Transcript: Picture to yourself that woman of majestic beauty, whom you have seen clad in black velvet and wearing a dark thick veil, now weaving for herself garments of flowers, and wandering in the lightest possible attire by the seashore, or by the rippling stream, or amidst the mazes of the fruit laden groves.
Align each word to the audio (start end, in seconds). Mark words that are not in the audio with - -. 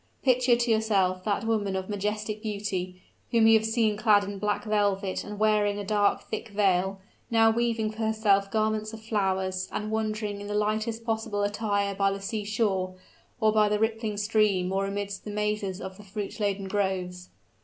Picture 0.23 0.55
to 0.55 0.71
yourself 0.71 1.23
that 1.25 1.43
woman 1.43 1.75
of 1.75 1.87
majestic 1.87 2.41
beauty, 2.41 2.99
whom 3.29 3.45
you 3.45 3.55
have 3.59 3.67
seen 3.67 3.97
clad 3.97 4.23
in 4.23 4.39
black 4.39 4.65
velvet 4.65 5.23
and 5.23 5.37
wearing 5.37 5.77
a 5.77 5.83
dark 5.83 6.23
thick 6.23 6.47
veil, 6.49 6.99
now 7.29 7.51
weaving 7.51 7.91
for 7.91 7.97
herself 8.07 8.49
garments 8.49 8.93
of 8.93 8.99
flowers, 9.03 9.69
and 9.71 9.91
wandering 9.91 10.41
in 10.41 10.47
the 10.47 10.55
lightest 10.55 11.05
possible 11.05 11.43
attire 11.43 11.93
by 11.93 12.09
the 12.11 12.19
seashore, 12.19 12.95
or 13.39 13.53
by 13.53 13.69
the 13.69 13.77
rippling 13.77 14.17
stream, 14.17 14.73
or 14.73 14.87
amidst 14.87 15.23
the 15.23 15.29
mazes 15.29 15.79
of 15.79 15.97
the 15.97 16.03
fruit 16.03 16.39
laden 16.39 16.67
groves. 16.67 17.29